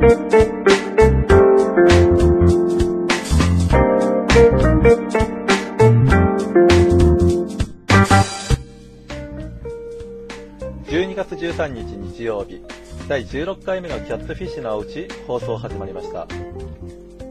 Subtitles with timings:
[0.00, 0.08] 12
[11.14, 11.82] 月13日
[12.14, 12.62] 日曜日。
[13.08, 16.26] 第16回目のキャットフィッシュのうち放送始まりました。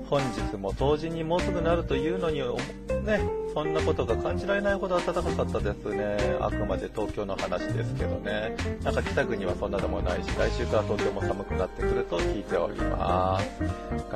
[0.09, 2.39] 本日も冬至にもうすぐなるというのに
[3.05, 3.21] ね
[3.53, 6.17] そんなことが感じられないほど暖かかったですね。
[6.39, 8.55] あくまで東京の話ですけどね。
[8.83, 13.45] なんか北国はそんなでもないし来週から東京も寒くなってくると聞いております。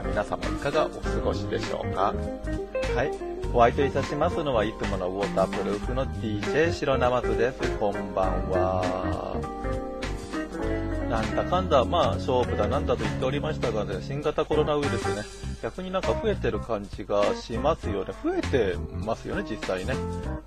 [0.05, 2.13] 皆様いかがお過ごしでしょうか？
[2.95, 3.11] はい。
[3.53, 7.59] お相手いたしますのはいつものウォータープルーフの DJ 白ナマズです。
[7.77, 9.82] こんばんは。
[11.13, 15.21] なんだかんだ、まあ、勝負だなんだと言っておりましたがね、新型コロナウイルスね、
[15.61, 18.15] 逆になんか増えてる感じがしますよね。
[18.23, 19.93] 増えてますよね、実際ね。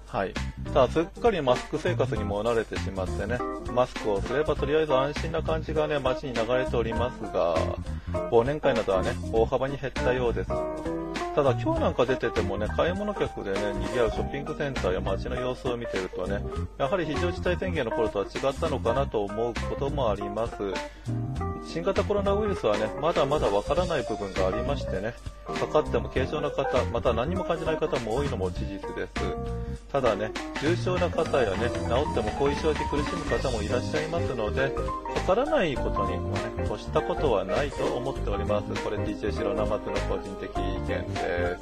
[0.09, 0.35] はい。
[0.75, 3.39] ただ、すっかりマスク生活にも慣れてしまってね、
[3.73, 7.55] マスクをすればとりあえず安心な感じがね、街に流れておりますが、
[8.33, 10.51] 忘年会などはね、大幅に減ったようです。
[11.37, 16.43] ただ今日なんか出ててもね、買い物客でね、賑わうショッピングセンターや街の様子を見てるとね、
[16.79, 20.55] やはり非常事態宣言の頃とは違ったのかなと思うこともあります。
[21.67, 25.15] 新型コロナウイルスはね、まだまだわからない部分がありましてね、
[25.47, 29.57] かかっても軽症な方、また何も感じない方も多いのも事実です。
[29.93, 30.31] ただね、
[30.63, 34.71] 重症な方やね、治っても後遺症で苦しむ方もいらっしゃいますので、
[35.15, 38.83] かからないことにもね、越したことはないと思っております。
[38.83, 41.57] これ DJ 白生の個人的意見で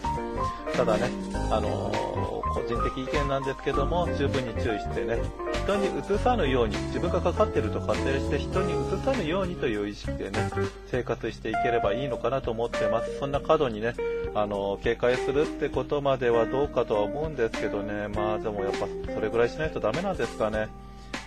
[0.72, 0.76] す。
[0.76, 1.08] ただね、
[1.50, 5.18] あのー、個人的意見なんですけども、十分に注意してね、
[5.64, 10.50] 人に移さぬように、自分がかかってると仮定して人に移さぬようにという意識でね、
[10.90, 13.18] 生活していければいいのかなと思ってます。
[13.18, 13.94] そんな過度にね、
[14.34, 20.68] あの、警戒するってことまではどうかとは思うんですけどね、まあでもやっぱそれぐらいしないとダメなんですかね。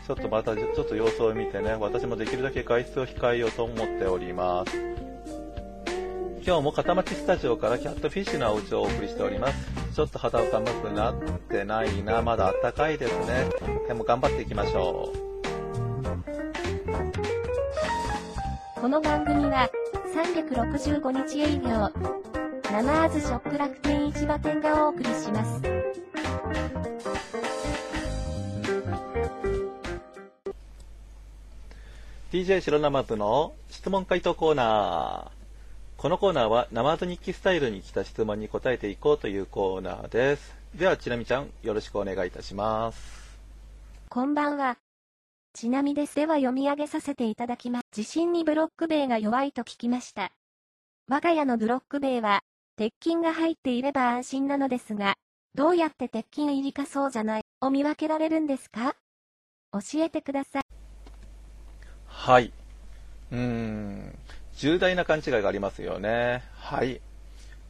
[0.05, 4.77] ちょっとまたちょっと様子を見てね、私もできるだけ外出を控えようと思っております。
[6.45, 9.76] 今日も片町スタジオからキャットフィッシュなお家をお送りしております。
[9.97, 11.15] ちょっと肌寒くなっ
[11.49, 13.49] てないな、まだ暖かいですね。
[13.87, 15.17] でも頑張っていきましょう。
[18.79, 19.67] この番組は
[20.13, 21.89] 365日営業、
[22.71, 25.63] 生アズショップ楽天市場店がお送りします。
[32.31, 35.36] DJ 白生津の質問回答コーナー。
[35.97, 40.55] このコーナーは生津日記スタイルに来た質問に答えていこうというコーナーです。
[40.75, 43.39] では、ちなみちゃん、よろしくお願いいたします。
[44.07, 44.77] こんばんは。
[45.53, 46.13] ちなみです。
[46.13, 47.83] では読み上げさせていただきます。
[47.91, 50.29] 地震にブロック塀が弱いと聞きました。
[51.07, 52.41] 我が家のブロック塀は、
[52.75, 55.15] 鉄筋が入っていれば安心なのですが、
[55.55, 58.95] どうやって鉄筋入りかそうじゃないを見分けられるんですか？
[59.73, 60.61] 教えてください。
[62.05, 62.53] はい。
[63.31, 64.15] うーん。
[64.57, 66.43] 重大な勘違いがありますよね。
[66.55, 66.99] はい。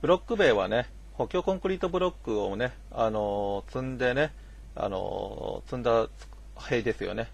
[0.02, 4.32] ブロック塀はね、補強コンクリートブロックをね、あのー積んでね、
[4.74, 6.08] あのー積んだ
[6.56, 7.30] 塀ですよね。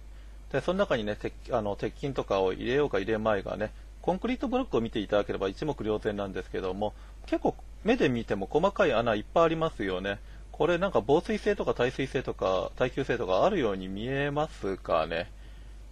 [0.51, 3.71] で、その中にね、鉄あの鉄筋とかを入れようか入れまいがね、
[4.01, 6.93] コンクリートブロックを見ていただければ一目瞭然なんですけども、
[7.27, 10.17] 結構目で見ても細かい穴いっぱいありますよね。
[10.51, 15.31] これなんか防水性とか耐水性とか耐久性とかあるように見えますかね。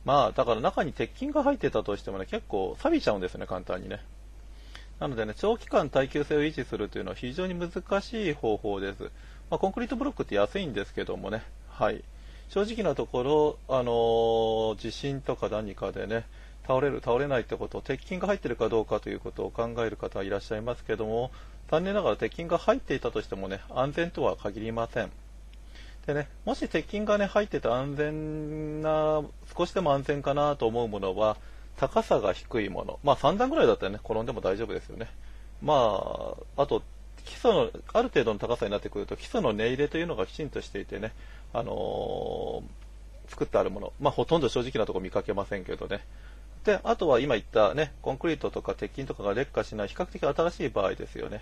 [0.06, 4.02] まあ、だから中に鉄筋が入ってたとしてもね、結構錆びちゃうんですね、簡単にね。
[5.00, 9.04] なのでね、長期間耐久性を維持するというのは非常に難しい方法です。
[9.50, 12.04] まあ、コンクリートブロックって安いんですけどもね、はい。
[12.50, 16.26] 正直なところ、あのー地震とか何かでね、
[16.68, 21.32] 倒れる、倒れないってこと、鉄筋が入ってるかどうかということを考える方はいらっしゃいますけども、
[21.70, 25.12] 残念ながら鉄筋が入っていたとしてもね、安全とは限りません。
[26.06, 29.22] でね、もし鉄筋がね、入ってて安全な、
[29.56, 31.38] 少しでも安全かなと思うものは、
[31.78, 33.00] 高さが低いもの。
[33.04, 35.08] まあ3段ぐらいだったらね、転んでも大丈夫ですよね。
[35.62, 36.82] まあ、あと、
[37.24, 41.14] 基礎の、ある程度の高さになってくると、基礎の根入れというのがきちんとしていてね、
[41.54, 42.82] あのー
[43.32, 43.94] 作ってあるもの。
[44.00, 46.02] まあほとんど正直なところ見かけませんけどね。
[46.66, 51.42] で、あとは今言ったね、コンクリートとか鉄筋とかが劣化しない比較的新しい場合ですよね。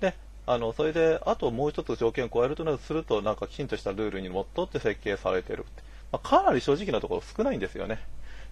[0.00, 0.14] で、
[0.50, 5.66] あの、それで、あともう一つ条件を加えるとなるすると、なんかきちんとしたルールにのっとって設計されている。
[6.10, 8.00] まあ、かなり正直なところ少ないんですよね。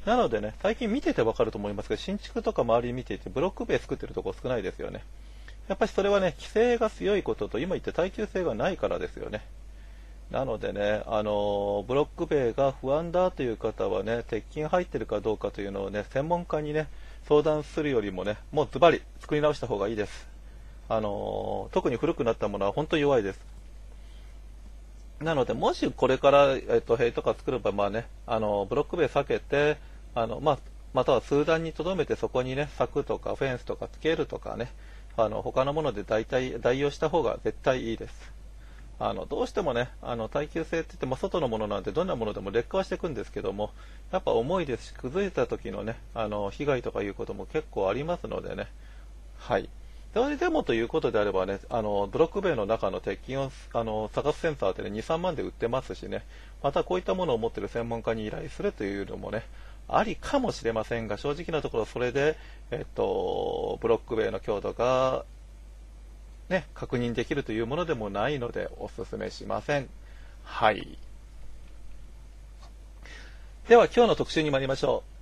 [0.05, 5.05] なのでね、最近見ててわかると思いますけど、新築とか周り見ていて、ブロック塀作ってるところ少ないですよね。
[5.69, 9.41] やっぱりそれはね、規制が強いことと、今言った耐久性がないからですよね。
[10.31, 16.89] なのでね、あのブロック塀が不安だという方はね、鉄筋入ってるかどうかというのをね、専門家にね、
[17.27, 20.36] 相談するよりもね、もうズバリ作り直した方がいいです。
[20.89, 23.41] あの特に古くなったものは本当に弱いです。
[25.21, 29.79] なので、もしこれから、えっと、塀とか作れば、まあね、あのブロック塀避けて、
[30.15, 30.59] あの、まあ、
[30.93, 34.71] または数段に留めてそこにね、柵とかフェンスとかつけるとかね、
[35.17, 38.33] あの、他のもので代替、代用した方が絶対いいです。
[38.99, 43.71] あの、どうしてもね、あの、耐久性って言っても外のものなんでどんなものでも劣化はしていくんですけども、
[44.11, 48.69] やっぱ重いですし、崩れた時のね、あの、被害とかいうことも結構ありますのでね、
[49.39, 49.69] はい。
[50.17, 56.25] それでもということであればね、あの、ブロック塀の中の鉄筋を、あの、探すセンサーってね、2、3万で売ってますしね、
[56.63, 59.45] またこういったものを持っている専門家に依頼するというのもね、
[59.89, 62.39] ありかもしれませんが、正直なところそれで、
[62.71, 65.27] えっと、ブロック塀の強度が、
[66.49, 69.89] ね、確認できるというものでもないので、お勧めしません。
[70.45, 70.97] はい。
[73.69, 75.16] では、今日の特集に参りましょう。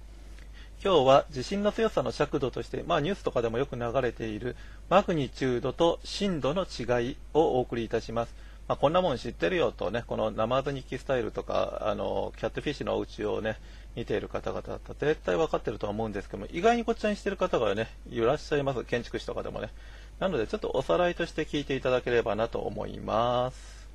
[0.85, 4.55] 今日は地震の強さの尺度として、まあニュースとかでもよく流れている
[4.91, 8.35] マグニチュードと震度の違いをお送りいたします。
[8.69, 13.57] まあ、こんなもん知ってるよとね、このナマズ日記スタイルとか、あの、キャットフィッシュのお家をね、
[13.97, 18.85] 見ている方々だったら絶対分かってるとは思うんですけども、意外にこちらにしてる方がね、いらっしゃいます。
[18.85, 19.71] 建築士とかでもね。
[20.19, 23.89] なので、ちょっとおさらいとして聞いていただければなと思います。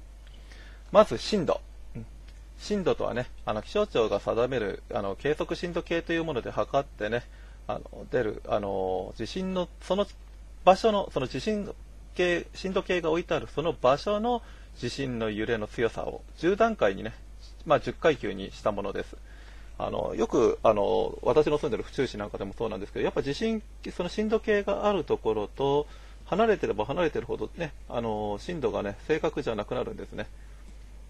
[0.91, 1.61] まず、震度。
[2.59, 7.23] 震度とはね、あの、気象庁が定める、あの、計測震度計というもので測ってね、
[7.67, 10.05] あの、出る、あの、地震の、その
[10.65, 11.73] 場所の、その地震
[12.15, 14.41] 計、震度計が置いてある、その場所の
[14.77, 17.13] 地震の揺れの強さを10段階にね、
[17.65, 19.15] まあ、10階級にしたものです。
[19.81, 23.63] あのよくあの私の住んでる府中市なんかでもそうなんですけど、やっぱ地震、
[23.95, 25.87] その震度計があるところと、
[26.25, 30.27] 離れてれば離れてるほどね、あの震度がね、正確じゃなくなるんですね。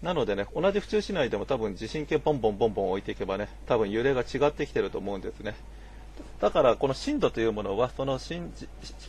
[0.02, 5.54] なのでね、同じ府中市内でも多分地震計ボンボンボンボン置いていけばね、多分揺れが違ってきてると思うんですね。
[6.40, 8.18] だからこの震度というものは、その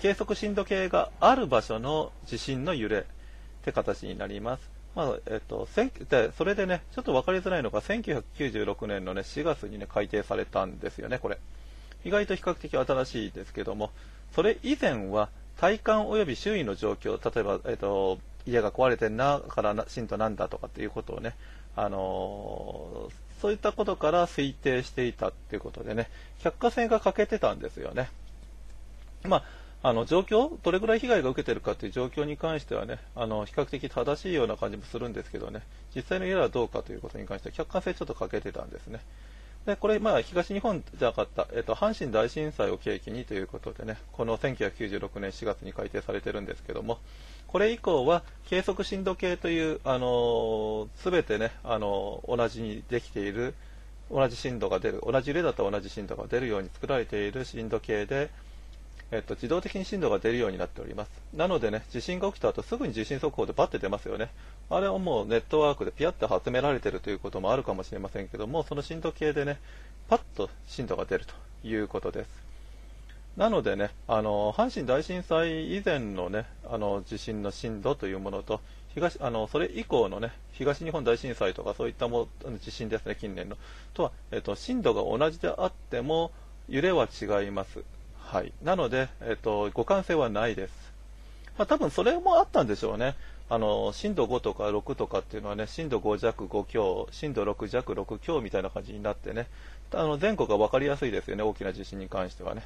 [0.02, 3.04] 計測震度計がある場所の地震の揺れっ
[3.64, 4.70] て形になります。
[4.94, 5.68] まあえっと、
[6.10, 11.38] でそれでね、ちょっと分かりづらいのが、1996年の、ね、4月に、ね、改定されたんですよね、これ。
[12.04, 13.92] 意外と比較的新しいですけども、
[14.36, 21.36] それ以前は、体感及び周囲の状況、例えば、えっと、家が壊れてんなから震度なんだとかっていうことをね、
[21.76, 26.10] あのー、そういったことから推定していたっていうことでね、
[26.40, 28.10] 百貨線が欠けてたんですよね。
[29.24, 29.44] まあ
[29.84, 35.64] あの状況、どれぐらい被害が受けてるかという状況に関してはね、あの比較的正しいような感じもするんですけどね、
[35.96, 39.00] 実際の家はどうかということに関しては客観性ちょっと欠けてたんですね。
[39.66, 47.00] でこれ、まあ、東日本じゃなかった、えっと、阪神大震災を契機にということでね、この1996年4月に改定されてるんですけども、
[47.52, 53.54] これ以降は計測震度計という、あのす、べてね、あの同じにできている、
[54.10, 58.30] 同じ震度が出る、同じ揺れだと同じ震度が出るように作られている震度計で、
[59.12, 61.12] えっと、自動的に震度が出るようになっております。
[61.34, 64.30] なのでね、地震が起きた後すぐに地震速報でバッて出ますよね。
[64.70, 69.60] あれはもうネットワークでピヤッと集められているということもあるかもしれませんけども、その震度計でね、
[70.08, 71.34] パッと震度が出ると
[71.68, 72.51] いうことです。
[73.38, 78.60] なのでね、あの、阪神大震災以前のね、あの、地震の震度というものと、
[78.94, 82.28] 東、あの、それ以降のね、東日本大震災とかそういったも
[82.62, 83.58] 地震ですね、近年の。
[83.94, 86.32] とは、えっと、震度が同じであっても、
[86.68, 87.84] 揺れは違います。
[88.20, 90.92] はい、なので、えっと、互換性はないです。
[91.58, 93.16] まあ、多分それもあったんでしょうね。
[93.50, 99.48] あの震度5とか6とかっていうのはね、震度5弱5強、震度6弱6強みたいな感じになってね、
[99.94, 102.64] あの全国が分かりやすいですよね、大きな地震に関してはね。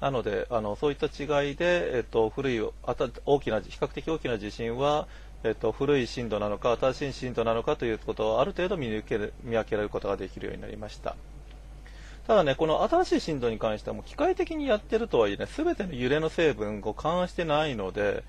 [0.00, 5.06] なので、あのそういった違いで、えっと、古いあた大きな、比較的大きな地震は、
[5.44, 11.16] えっと、古い震度なのか、新しい震度なのかということをある程度見抜ける見分けられることができるようになりました。
[12.26, 18.22] ただね、この新しい震度に関してはも機械的にやってるとはいえね、すべての揺れの成分を勘案してないので、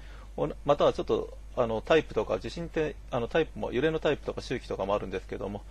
[0.66, 5.62] またはちょっとあのタイプとか地震ってあのタイプも揺れのタイプとか周期とかもあるんですけども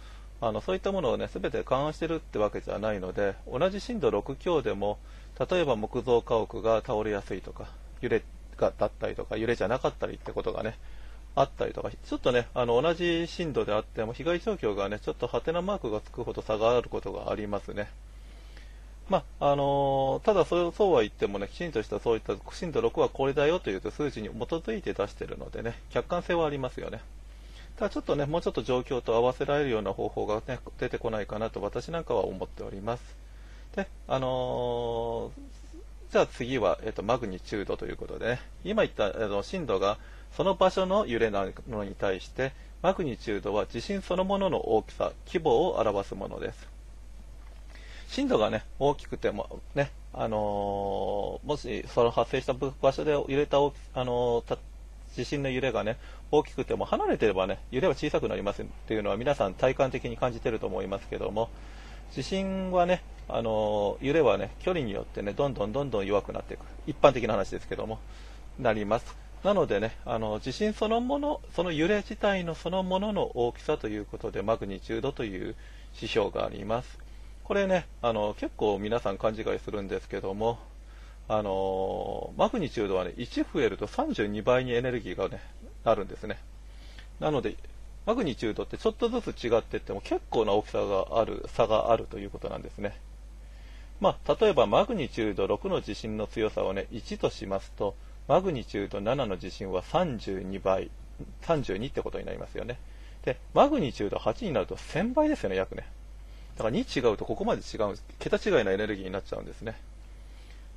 [0.40, 4.98] あのそういったものをね全て勘案してるってわけじゃないので同じ震度6強でも
[5.38, 7.68] 例えば木造家屋が倒れやすいとか
[8.00, 8.22] 揺れ
[8.56, 10.76] がだったりとか揺れじゃなかったりってことがね
[11.34, 17.88] あったりとかちょっとねあの同じ震度であっても被害状況がねちょっとハテナマークがつくほど差があることがありますね。
[19.08, 27.00] まあのー、ただそうそうは言ってもね、きちんとしたそういった震度6はこれだよという数字に基づいて出しているのでね、客観性はありますよね。
[27.76, 33.27] ただちょっとね、もうちょっと状況と合わせられるような方法が、ね、出てこないかなと私なんかは思っております。
[33.76, 39.98] で、あのー、じゃあ次は、えっと、マグニチュードということでね、今言ったあの震度が
[40.36, 46.68] その場所の揺れなのに対して、マグニチュードは地震そのものの大きさ、規模を表すものです。
[48.08, 53.60] 震度がね、大きくても、ね、あのー、もしその発生した場所で揺れた、あ
[54.04, 54.58] のー、
[55.14, 55.98] 地震の揺れがね、
[56.30, 61.50] 大きくても離れてればね、揺れは小さくなりますっていうのは皆さん体感的に感じてると思いますけども、
[62.12, 66.60] 地震はね、あの揺れはね、距離によってね、どんどんどんどん弱くなっていく。
[66.86, 67.98] 一般的な話ですけども、
[68.58, 69.16] なります。
[69.44, 75.54] なのでね、あの地震そのもの、その揺れ自体のそのものの大きさということで、マグニチュードという
[75.94, 76.98] 指標があります。
[77.44, 80.58] これね、あの結構皆さん勘違いするんですけども、
[81.28, 85.40] あのマグニチュードはね、1増えると32倍にエネルギーがね、
[85.84, 86.38] なるんですね。
[87.20, 87.56] なので、
[88.08, 92.98] マグニチュードってちょっとずつ違ってっても結構な大きさがある、差があるということなんですね。
[94.00, 97.94] まあ、例えばマグニチュード6の地震の強さをね、1としますと、
[98.26, 100.90] マグニチュード7の地震は32倍、
[101.42, 102.78] 32ってことになりますよね。
[103.26, 105.86] で、マグニチュード8になると1000倍ですよね、約ね。
[106.56, 109.78] だから2違うとここまで違う、桁違いなエネルギーになっちゃうんですね。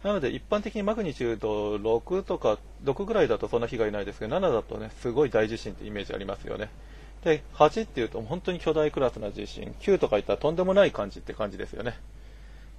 [0.04, 6.70] なので一般的にマグニチュード6とか6ぐらいだとそんな被害ないですけど、7だとね、すごい大地震ってイメージありますよね。
[7.24, 12.00] で、8っていうと本当に巨大クラスな地震、9とかいったらとんでもない感じって感じですよね。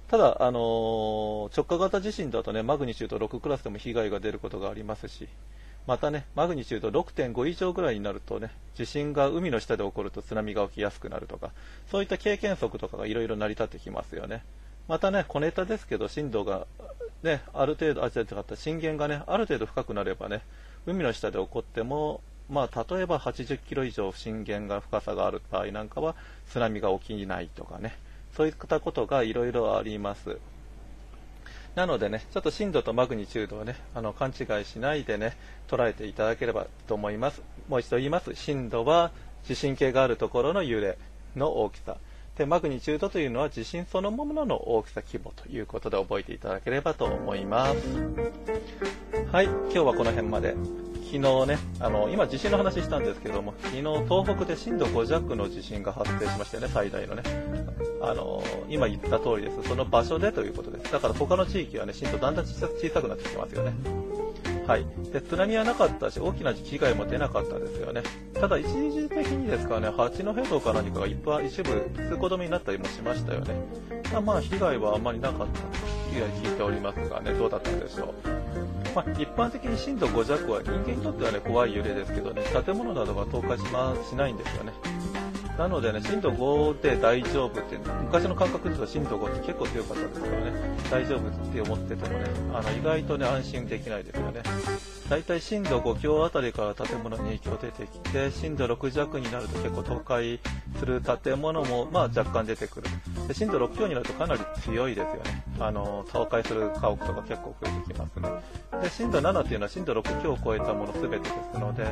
[0.09, 5.27] ただ、あのー、直下型地震だとね、マグニチュード6クラスでも被害が出ることがありますし、
[5.87, 11.51] またね、マグニチュード6.5以上ぐらいになるとね、地震が海の下で起こると津波が起きやすくなるとか、
[11.89, 14.43] そういった経験則とかがいろいろ成り立ってきますよね。
[14.87, 16.67] またね、小ネタですけど、震度が
[17.21, 20.41] ね、ある程度、あ、違った震源がね、ある程度深くなればね、
[20.85, 26.15] 海の下で起こっても、まあ、例えば80キロ以上震源が深さがある場合なんかは、
[26.49, 27.97] 津波が起きないとかね、
[28.35, 30.37] そういったことがいろいろあります。
[31.75, 35.35] なのでね、ちょっと震度とマグニチュードをね、あの、勘違いしないでね、
[35.67, 37.41] 捉えていただければと思います。
[37.67, 38.35] もう一度言います。
[38.35, 39.11] 震度は
[39.43, 40.97] 地震計があるところの揺れ
[41.35, 41.97] の大きさ。
[42.37, 47.75] で、マグニチュードというのは地震そのものの大きさ規模ということで覚えていただければと思います。
[49.31, 50.92] はい、今日はこの辺まで。
[51.13, 57.21] 昨日ね、あの、今地震の話したんですけども、昨日東北で震度5弱の地震が発生しましたよね、最大のね。
[58.01, 59.69] あの、今言った通りです。
[59.69, 60.91] その場所でということです。
[60.91, 62.67] だから他の地域はね、震度だんだん小さ
[62.99, 63.73] くなってきてますよね。
[64.65, 68.01] はい、で津波はなかったし、大きな被害も出なかったんですよね。
[68.33, 73.53] ただ、一時的にですかね、八戸道か何かが一部一部通行止めになったりもしましたよね。
[74.25, 75.67] まあ、被害はあまりなかったと
[76.11, 78.72] 聞いておりますがね、どうだったんでしょう。
[78.95, 84.73] まあ、一般的に震度5弱は人間にとってはね、怖い揺れですけどね、建物などが倒壊しましないんですよね。
[85.57, 90.51] なのでね、震度5で大丈夫って、昔の感覚で言うと震度5って結構強かったですからね、
[90.89, 94.41] 大丈夫って思っててもね、あの意外とね、安心できないですよね。
[95.09, 100.39] 大体震度5強あたりから建物に影響出てきて、震度6弱になると結構倒壊
[100.83, 102.87] する建物も、まあ、若干出てくる。
[103.27, 105.43] で震度6強になるとかなり強いですよね。
[105.59, 108.29] あの、倒壊する家屋とか結構増えてきますね。
[108.81, 111.85] で、震度7っていうのは震度6強を超えたもの全てですので、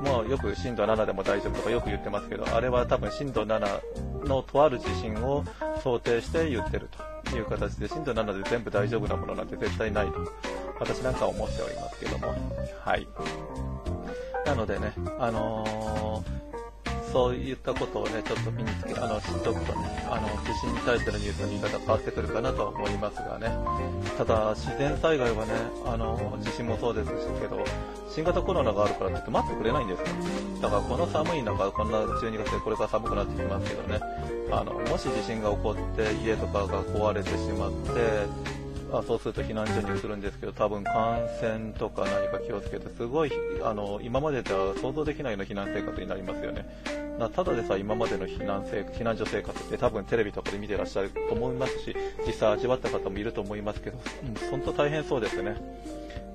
[0.00, 5.42] もうよく震度7でも大丈夫とかよく言ってますけど、あれは多分震度7のとある地震を
[5.82, 6.90] 想定して言ってる
[7.24, 10.12] という形で、震度7で全部大丈夫なものなんて絶対ないと、
[10.78, 12.34] 私なんか思っておりますけども、
[12.84, 13.08] はい。
[14.44, 16.53] なのでね、あのー
[17.14, 23.56] そういったことをね、ちょっと身につけ、あの、知っておくとね、あの、地震に対してのニュースの言い方変わってくるかなとは思いますがね。
[24.18, 25.52] ただ、自然災害はね、
[25.86, 27.62] あの、地震もそうですけど、
[28.10, 30.06] 新型コロナがあるからって言って待ってくれないんですよ。
[30.60, 34.00] だからこの寒い中、こんな12月でこれから寒くなってきますけどね、
[34.50, 38.63] あの、もし地震が起こって家とかが壊れてしまって、
[38.98, 43.32] あそうすると避難所に移るんですけど、多分感染とか何か気をつけて、すごい、
[43.62, 46.64] あの、今までとは想像できないような避難生活になりますよね。
[47.34, 55.56] ただでさ、今までの避難生避難所生活って多分テレビとかで見てらっしゃると思いますし、実際味わった方もいると思いますけど、うん、本当大変そうですね。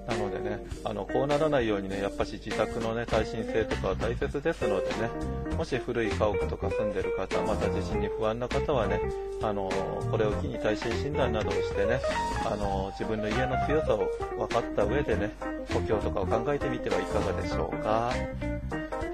[0.10, 9.00] なのでね、あの、こうならないようにね、やっぱし自宅のね、耐震性とかは大切ですのでね、もし古い家屋とか住んでる方、また地震に不安な方はね、
[9.44, 9.70] あの、
[10.10, 12.02] これを機に耐震診断などをしてね、
[12.44, 15.32] あの、自分の家の強さを分かった上でね、
[15.72, 18.12] 補強とかを考えてみてはいかがでしょうか。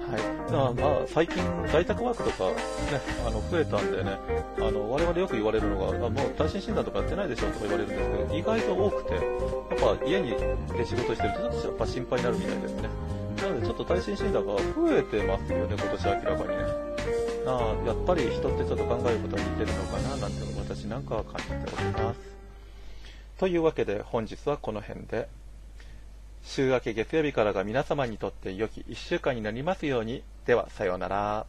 [0.06, 0.52] はい。
[0.52, 2.54] まあ、まあ、最近、在宅ワークとかね、
[3.26, 4.18] あの、増えたんでね、
[4.58, 12.88] あの、我々よく言われるのが、あもう耐震診断とかやってないでしょとか言われるんですけど、意外と多くて、やっぱ家にで仕事してるとちょっとやっぱ心配になるみたいですね。
[13.42, 16.54] なのでちょっと耐震診断が増えてますよね、今年明らかにね。
[17.44, 22.20] なあ、やっぱり人ってちょっと考えることは似てるのかな、なんて私なんかは感じております。
[23.38, 25.28] というわけで本日はこの辺で。
[26.46, 30.22] 週明け月曜日からが皆様にとって良き1週間になりますように。
[30.46, 31.46] では、さようなら。